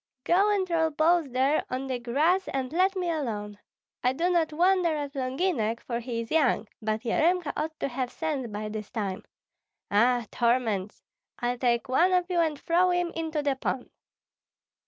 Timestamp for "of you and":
12.13-12.59